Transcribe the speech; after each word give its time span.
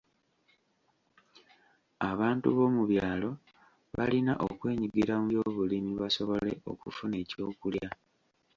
Abantu 2.11 2.47
b'omu 2.55 2.83
byalo 2.91 3.29
balina 3.95 4.33
okwenyigira 4.47 5.13
mu 5.21 5.25
byobulimi 5.29 5.91
basobole 6.01 6.51
okufuna 6.71 7.15
ekyokulya. 7.23 7.87